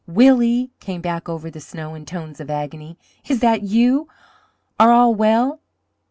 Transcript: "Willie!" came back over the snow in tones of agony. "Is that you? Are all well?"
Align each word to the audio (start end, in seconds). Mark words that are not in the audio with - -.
"Willie!" 0.07 0.71
came 0.79 0.99
back 1.01 1.29
over 1.29 1.51
the 1.51 1.59
snow 1.59 1.93
in 1.93 2.07
tones 2.07 2.39
of 2.39 2.49
agony. 2.49 2.97
"Is 3.29 3.39
that 3.41 3.61
you? 3.61 4.07
Are 4.79 4.91
all 4.91 5.13
well?" 5.13 5.59